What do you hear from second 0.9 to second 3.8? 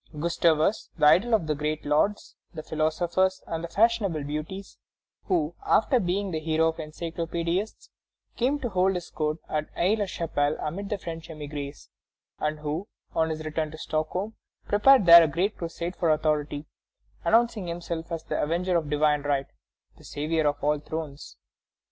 the idol of the great lords, the philosophers, and the